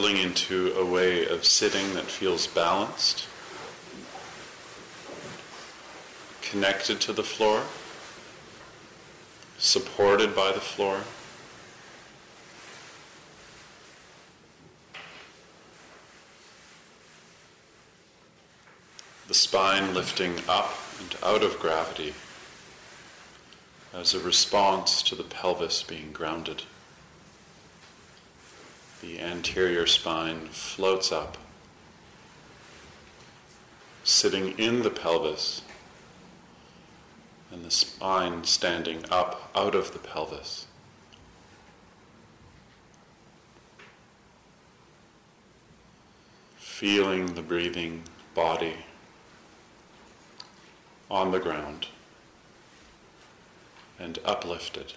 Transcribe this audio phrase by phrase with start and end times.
[0.00, 3.26] Settling into a way of sitting that feels balanced,
[6.40, 7.64] connected to the floor,
[9.58, 11.02] supported by the floor.
[19.28, 22.14] The spine lifting up and out of gravity
[23.92, 26.62] as a response to the pelvis being grounded.
[29.00, 31.38] The anterior spine floats up,
[34.04, 35.62] sitting in the pelvis,
[37.50, 40.66] and the spine standing up out of the pelvis.
[46.58, 48.02] Feeling the breathing
[48.34, 48.84] body
[51.10, 51.86] on the ground
[53.98, 54.94] and uplifted.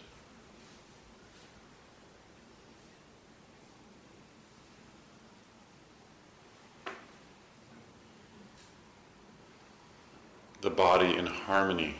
[10.63, 11.95] The body in harmony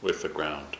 [0.00, 0.78] with the ground.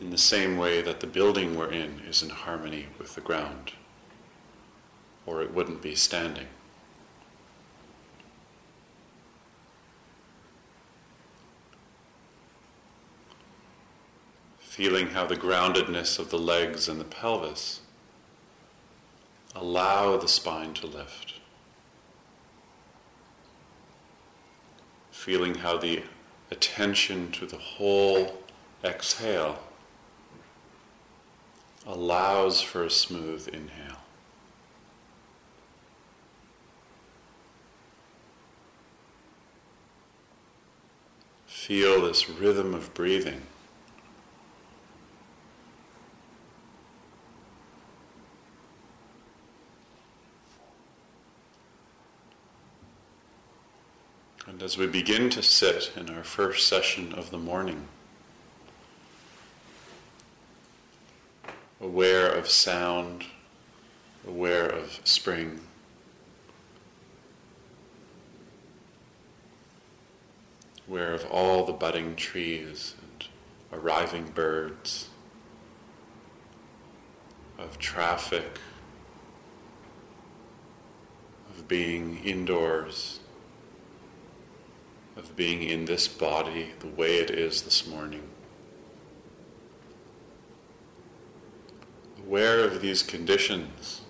[0.00, 3.72] In the same way that the building we're in is in harmony with the ground,
[5.26, 6.46] or it wouldn't be standing.
[14.58, 17.80] feeling how the groundedness of the legs and the pelvis
[19.54, 21.34] allow the spine to lift.
[25.24, 26.02] Feeling how the
[26.50, 28.42] attention to the whole
[28.84, 29.58] exhale
[31.86, 34.02] allows for a smooth inhale.
[41.46, 43.40] Feel this rhythm of breathing.
[54.46, 57.86] And as we begin to sit in our first session of the morning,
[61.82, 63.24] aware of sound,
[64.26, 65.60] aware of spring,
[70.88, 73.28] aware of all the budding trees and
[73.78, 75.10] arriving birds,
[77.58, 78.58] of traffic,
[81.50, 83.20] of being indoors
[85.16, 88.22] of being in this body the way it is this morning.
[92.26, 94.00] Aware of these conditions.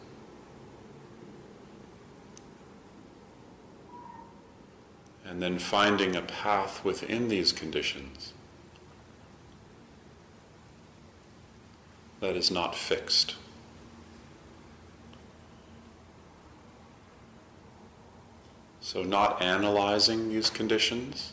[5.26, 8.32] And then finding a path within these conditions
[12.20, 13.34] that is not fixed.
[18.94, 21.32] So, not analyzing these conditions,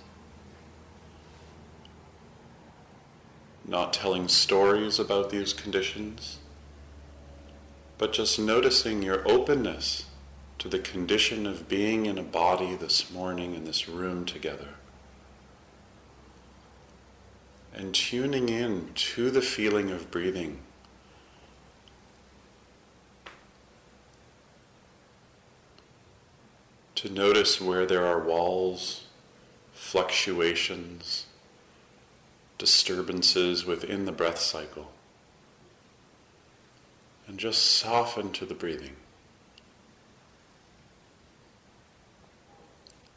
[3.63, 6.40] not telling stories about these conditions,
[8.00, 10.06] but just noticing your openness
[10.58, 14.69] to the condition of being in a body this morning in this room together.
[17.75, 20.62] And tuning in to the feeling of breathing
[27.01, 29.06] to notice where there are walls,
[29.74, 31.25] fluctuations,
[32.59, 34.92] disturbances within the breath cycle.
[37.27, 38.98] And just soften to the breathing.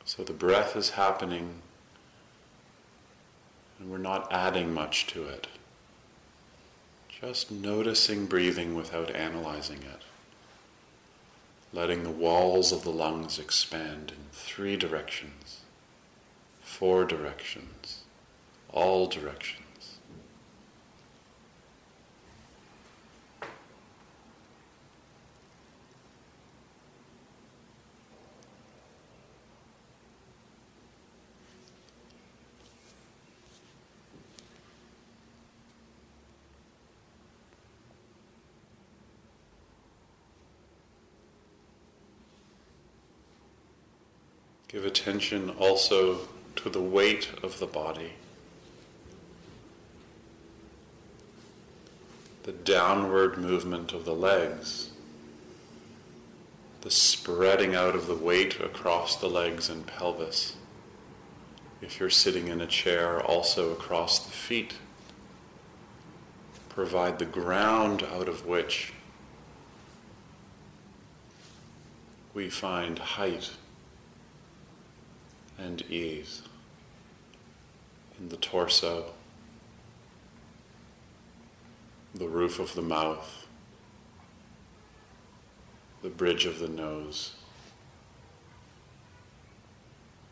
[0.06, 1.56] So the breath is happening
[3.78, 5.46] and we're not adding much to it.
[7.20, 10.00] Just noticing breathing without analyzing it.
[11.74, 15.62] Letting the walls of the lungs expand in three directions,
[16.62, 18.04] four directions,
[18.70, 19.63] all directions.
[44.74, 46.26] Give attention also
[46.56, 48.14] to the weight of the body.
[52.42, 54.90] The downward movement of the legs.
[56.80, 60.56] The spreading out of the weight across the legs and pelvis.
[61.80, 64.74] If you're sitting in a chair, also across the feet.
[66.68, 68.92] Provide the ground out of which
[72.34, 73.52] we find height
[75.58, 76.42] and ease
[78.18, 79.12] in the torso,
[82.14, 83.46] the roof of the mouth,
[86.02, 87.34] the bridge of the nose,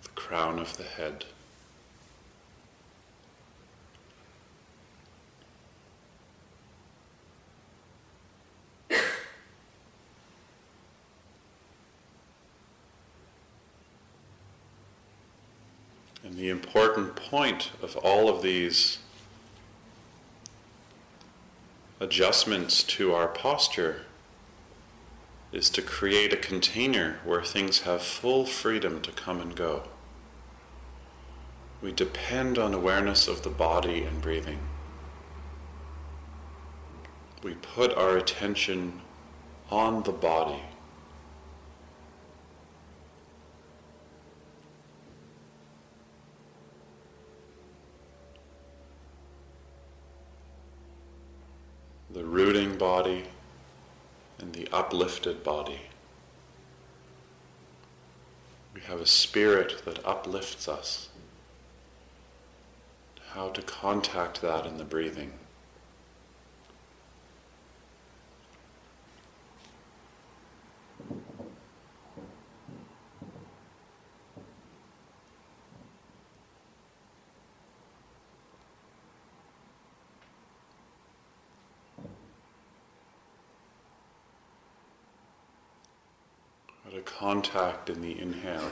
[0.02, 1.24] the crown of the head.
[16.24, 18.96] And the important point of all of these
[22.00, 24.06] adjustments to our posture
[25.52, 29.82] is to create a container where things have full freedom to come and go.
[31.82, 34.60] We depend on awareness of the body and breathing.
[37.42, 39.02] We put our attention
[39.70, 40.62] on the body
[52.12, 53.22] the rooting body
[54.40, 55.82] and the uplifted body.
[58.74, 61.08] We have a spirit that uplifts us.
[63.34, 65.32] How to contact that in the breathing.
[86.84, 87.02] How to
[87.42, 88.70] contact in the inhale.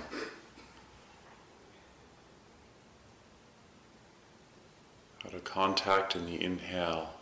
[5.25, 7.15] How to contact in the inhale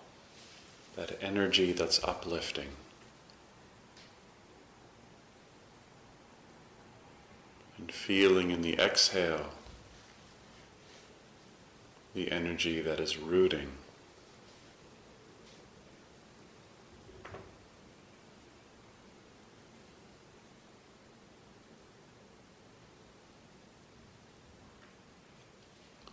[0.97, 2.69] that energy that's uplifting.
[7.79, 9.47] And feeling in the exhale
[12.15, 13.69] the energy that is rooting.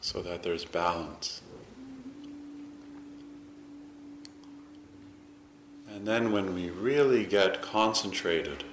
[0.05, 1.41] So that there's balance.
[5.91, 8.63] And then when we really get concentrated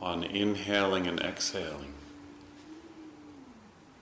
[0.00, 1.92] on inhaling and exhaling,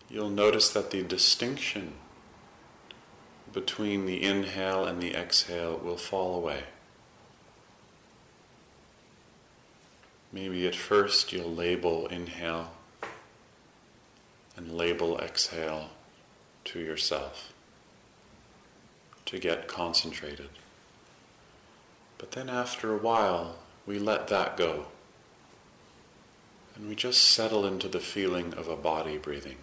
[0.09, 1.95] you'll notice that the distinction
[3.53, 6.63] between the inhale and the exhale will fall away.
[10.33, 12.75] Maybe at first you'll label inhale
[14.57, 15.91] and label exhale
[16.65, 17.53] to yourself
[19.27, 20.51] to get concentrated.
[22.19, 24.87] But then after a while, we let that go.
[26.75, 29.57] And we just settle into the feeling of a body breathing.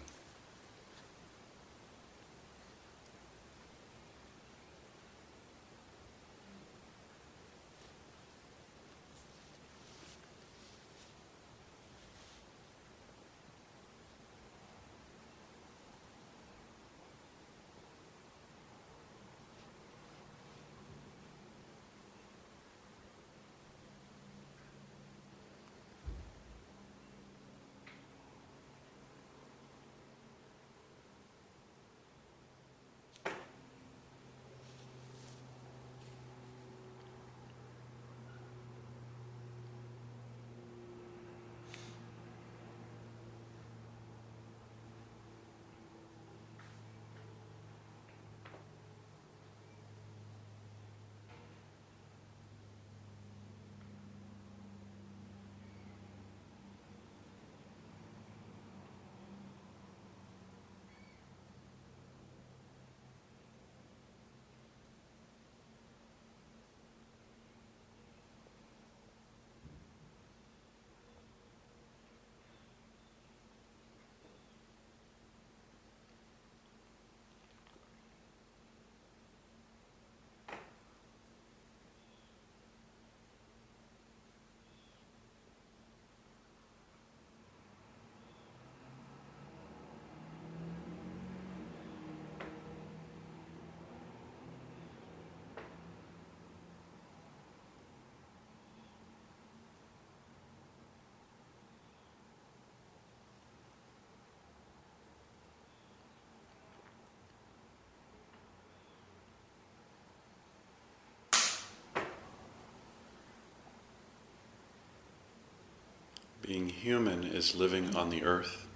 [116.50, 118.66] Being human is living on the earth.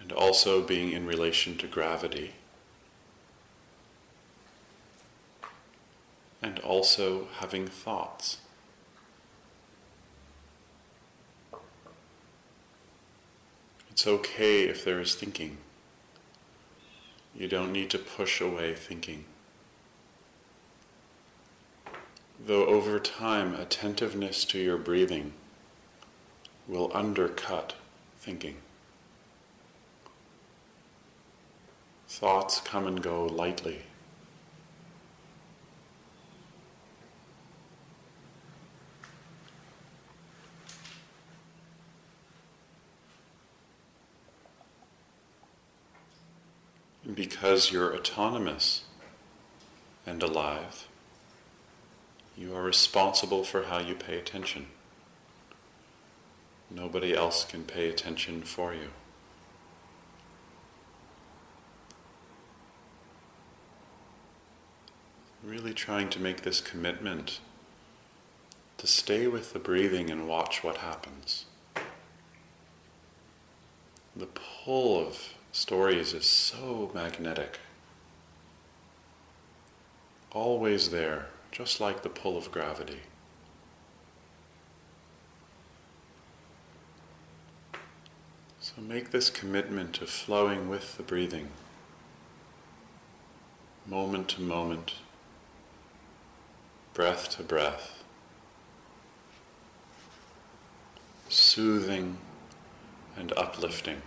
[0.00, 2.32] and also being in relation to gravity.
[6.40, 8.38] And also having thoughts.
[13.90, 15.58] It's okay if there is thinking.
[17.34, 19.26] You don't need to push away thinking.
[22.44, 25.32] Though over time, attentiveness to your breathing
[26.66, 27.74] will undercut
[28.18, 28.56] thinking.
[32.08, 33.82] Thoughts come and go lightly.
[47.14, 48.84] because you're autonomous
[50.06, 50.88] and alive,
[52.36, 54.66] you are responsible for how you pay attention.
[56.70, 58.88] Nobody else can pay attention for you.
[65.44, 67.40] Really trying to make this commitment
[68.78, 71.44] to stay with the breathing and watch what happens.
[74.16, 77.58] The pull of stories is so magnetic.
[80.32, 83.00] Always there, just like the pull of gravity.
[88.58, 91.50] So make this commitment to flowing with the breathing,
[93.86, 94.94] moment to moment,
[96.94, 98.02] breath to breath,
[101.28, 102.16] soothing
[103.16, 104.00] and uplifting.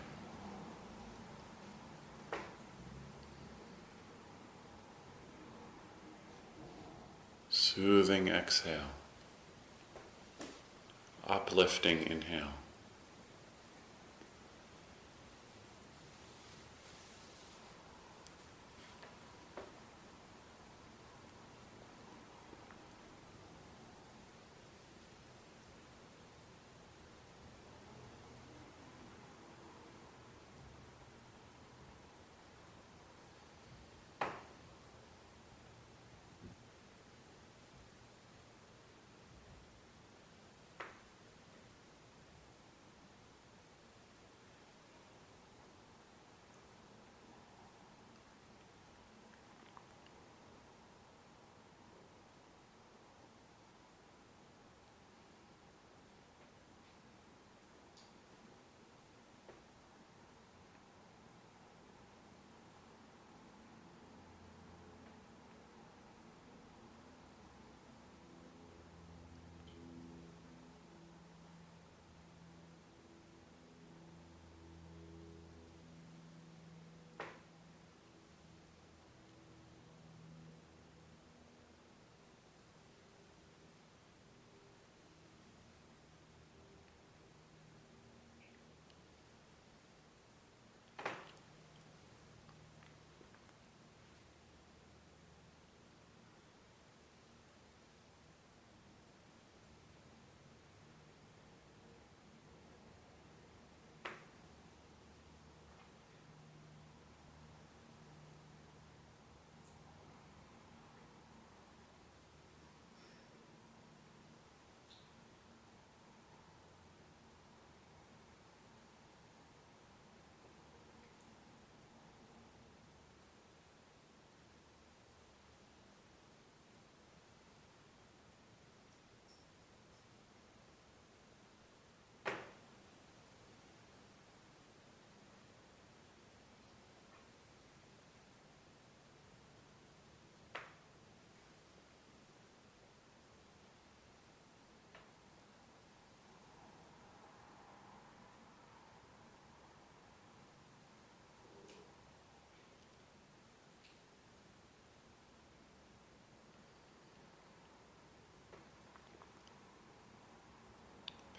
[7.75, 8.87] Soothing exhale.
[11.27, 12.53] Uplifting inhale.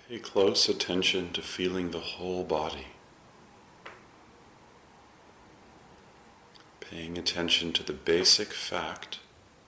[0.08, 2.86] Pay close attention to feeling the whole body.
[6.78, 9.18] Paying attention to the basic fact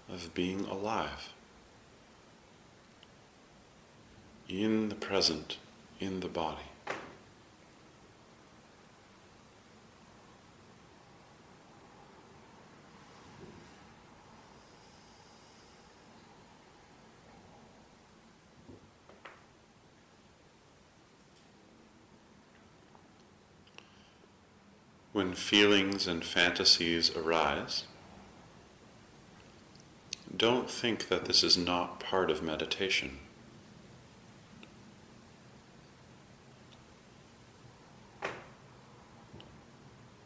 [0.09, 1.33] of being alive.
[4.49, 5.59] In the present,
[5.99, 6.69] in the body.
[25.19, 27.85] when feelings and fantasies arise,
[30.37, 33.17] don't think that this is not part of meditation.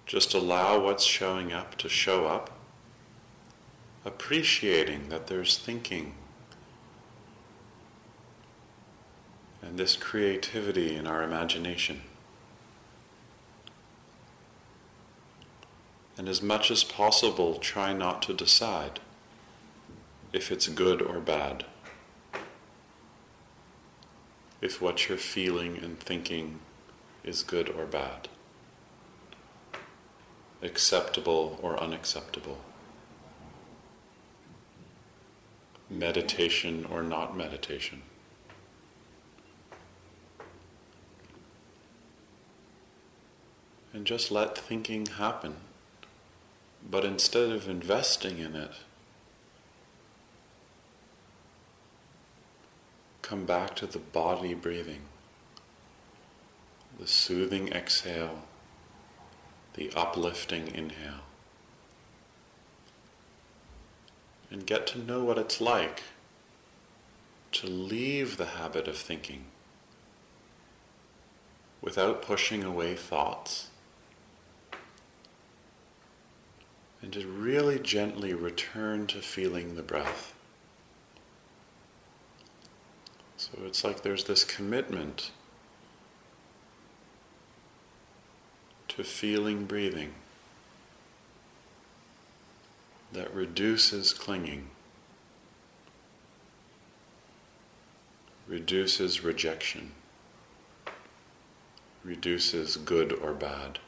[0.04, 2.58] Just allow what's showing up to show up,
[4.04, 6.14] appreciating that there's thinking
[9.62, 12.02] and this creativity in our imagination.
[16.16, 19.00] And as much as possible, try not to decide
[20.32, 21.64] if it's good or bad,
[24.60, 26.60] if what you're feeling and thinking
[27.24, 28.28] is good or bad
[30.62, 32.58] acceptable or unacceptable,
[35.90, 38.02] meditation or not meditation.
[43.92, 45.56] And just let thinking happen.
[46.90, 48.72] But instead of investing in it,
[53.22, 55.02] come back to the body breathing,
[56.98, 58.42] the soothing exhale
[59.74, 61.24] the uplifting inhale.
[64.50, 66.02] And get to know what it's like
[67.52, 69.44] to leave the habit of thinking
[71.80, 73.68] without pushing away thoughts.
[77.02, 80.34] And to really gently return to feeling the breath.
[83.36, 85.32] So it's like there's this commitment
[88.88, 90.12] to feeling breathing
[93.12, 94.68] that reduces clinging,
[98.46, 99.92] reduces rejection,
[102.04, 103.78] reduces good or bad.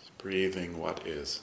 [0.00, 1.40] It's breathing what is.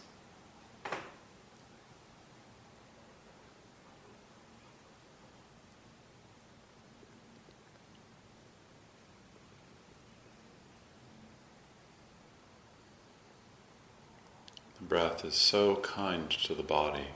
[14.80, 17.10] The breath is so kind to the body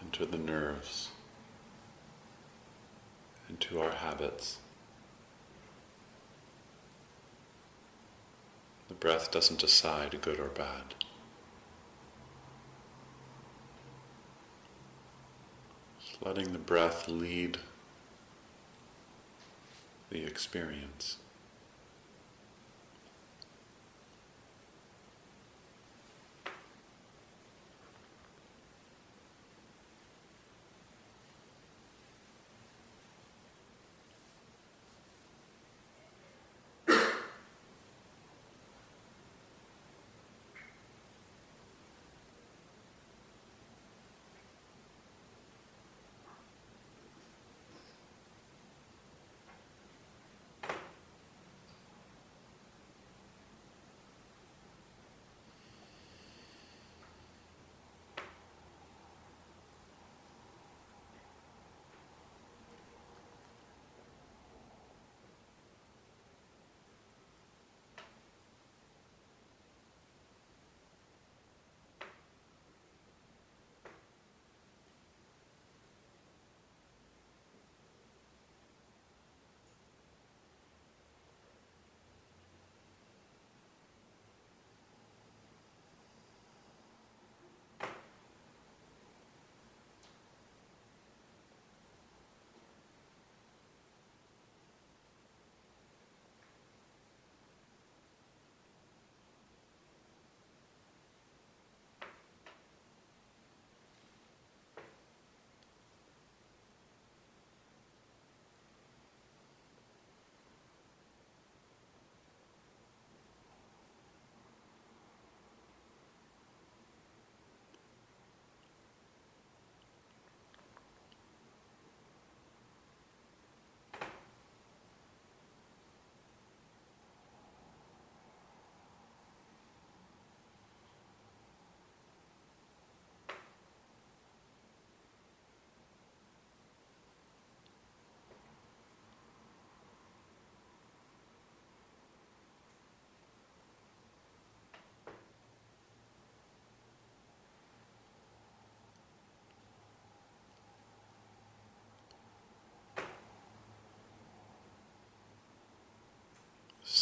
[0.00, 1.10] and to the nerves
[3.48, 4.58] and to our habits.
[8.88, 10.94] The breath doesn't decide good or bad.
[16.00, 17.58] Just letting the breath lead
[20.10, 21.18] the experience.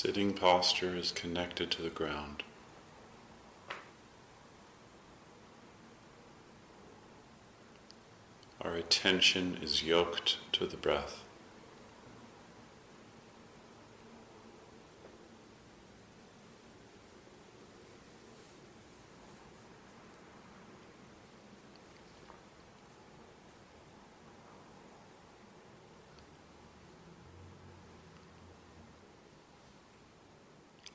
[0.04, 2.42] Sitting posture is connected to the ground.
[8.60, 11.23] Our attention is yoked to the breath.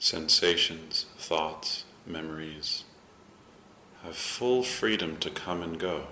[0.09, 2.83] Sensations, thoughts, memories
[4.03, 6.07] have full freedom to come and go.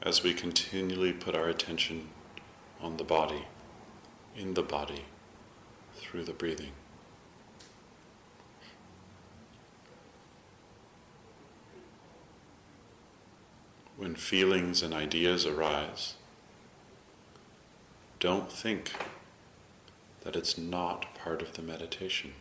[0.00, 2.08] As we continually put our attention
[2.80, 3.46] on the body,
[4.36, 5.06] in the body,
[5.96, 6.70] through the breathing.
[13.96, 16.14] When feelings and ideas arise,
[18.20, 18.92] don't think
[20.24, 22.34] that it's not part of the meditation.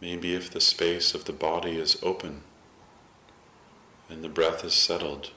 [0.00, 2.42] Maybe if the space of the body is open
[4.10, 5.30] and the breath is settled,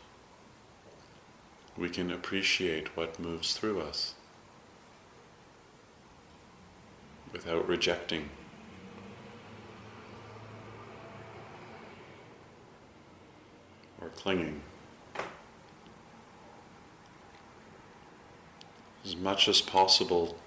[1.78, 4.16] we can appreciate what moves through us
[7.32, 8.30] without rejecting.
[14.01, 14.62] or clinging.
[19.04, 20.38] As much as possible,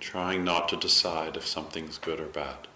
[0.00, 2.68] trying not to decide if something's good or bad.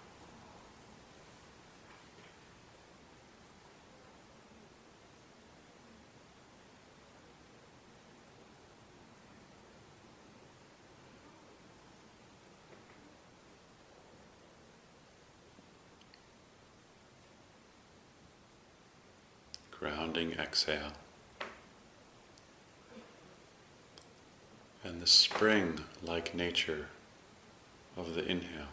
[20.17, 20.93] Exhale.
[24.83, 26.87] And the spring like nature
[27.97, 28.69] of the inhale.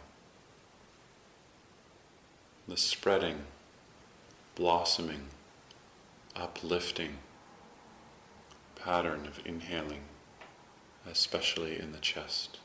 [2.67, 3.41] The spreading,
[4.55, 5.27] blossoming,
[6.35, 7.17] uplifting
[8.75, 10.03] pattern of inhaling,
[11.09, 12.59] especially in the chest.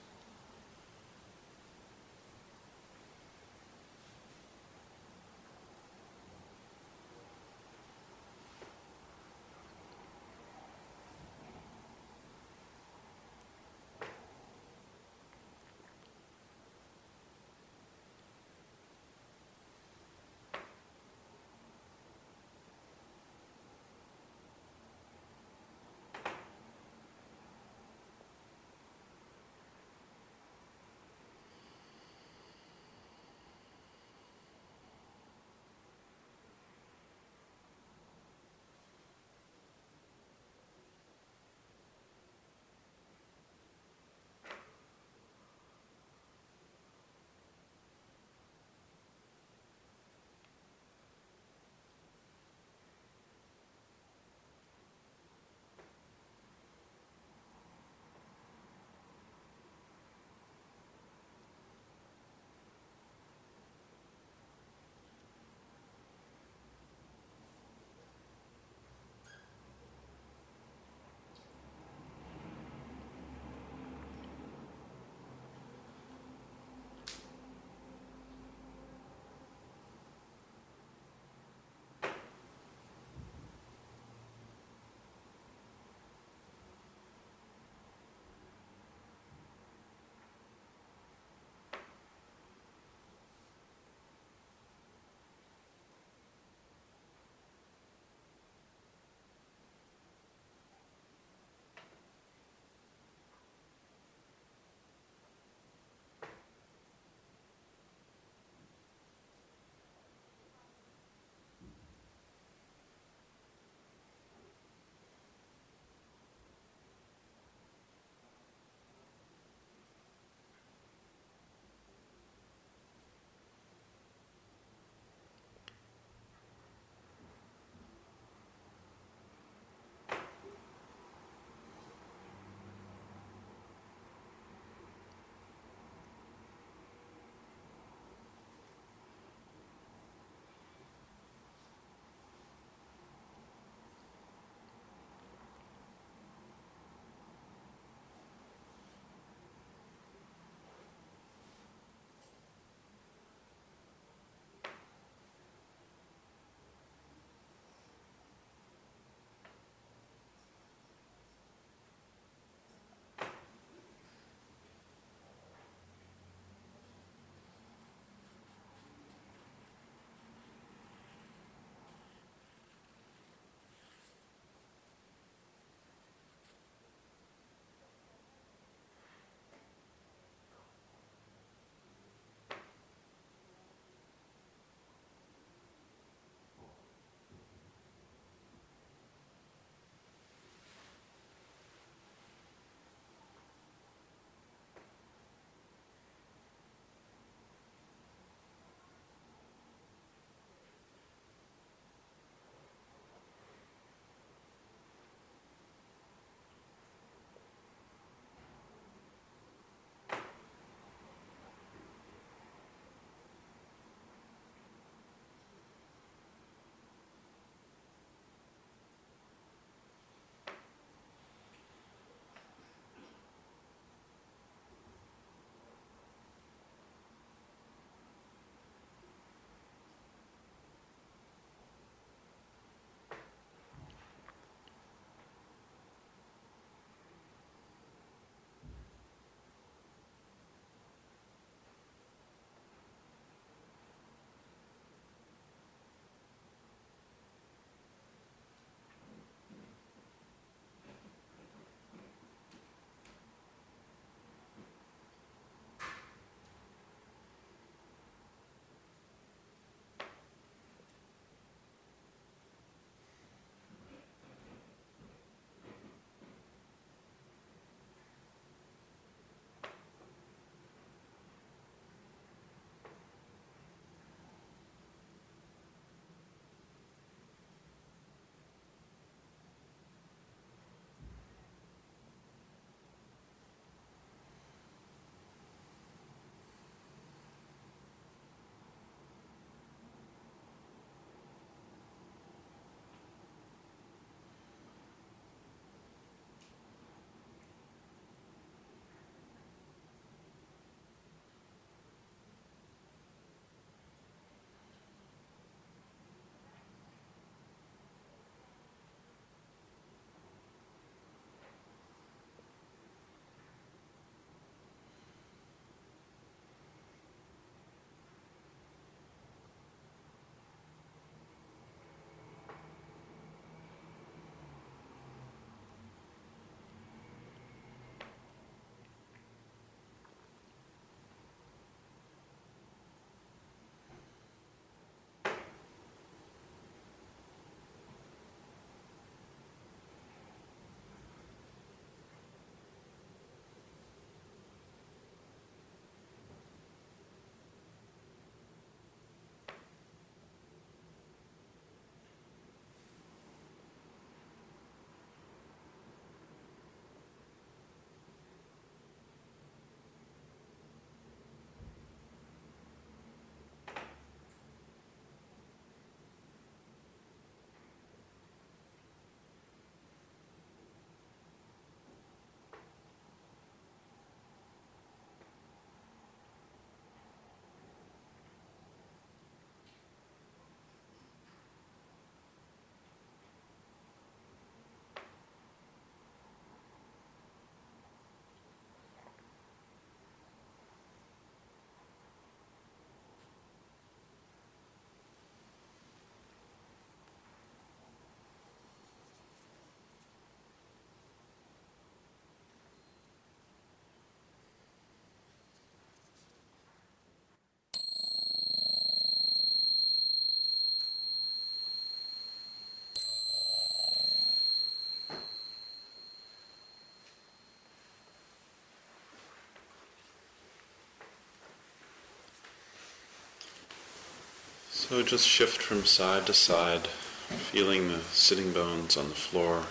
[424.88, 429.62] So just shift from side to side, feeling the sitting bones on the floor.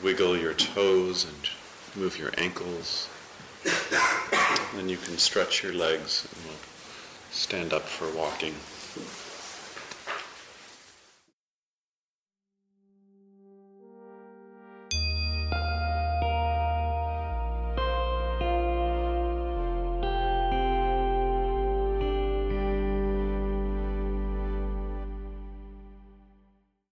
[0.00, 1.50] Wiggle your toes and
[2.00, 3.08] move your ankles.
[4.74, 6.56] Then you can stretch your legs and
[7.32, 8.54] stand up for walking.